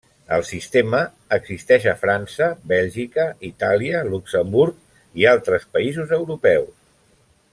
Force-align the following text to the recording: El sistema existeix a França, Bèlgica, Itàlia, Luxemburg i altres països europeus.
El 0.35 0.43
sistema 0.49 1.01
existeix 1.35 1.83
a 1.91 1.93
França, 2.05 2.47
Bèlgica, 2.71 3.27
Itàlia, 3.51 4.01
Luxemburg 4.15 4.99
i 5.23 5.31
altres 5.35 5.71
països 5.77 6.19
europeus. 6.23 6.77